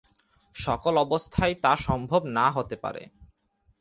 সকল 0.55 0.93
অবস্থায় 0.97 1.55
তা 1.55 1.71
সম্ভব 1.77 2.21
না 2.27 2.45
হতে 2.51 2.75
পারে। 2.75 3.03